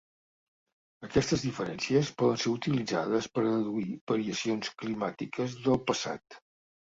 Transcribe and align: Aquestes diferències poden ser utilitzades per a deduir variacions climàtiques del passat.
Aquestes 1.07 1.43
diferències 1.47 2.09
poden 2.21 2.39
ser 2.43 2.53
utilitzades 2.53 3.27
per 3.35 3.43
a 3.43 3.51
deduir 3.51 3.85
variacions 4.13 4.73
climàtiques 4.81 5.55
del 5.69 5.81
passat. 5.93 6.41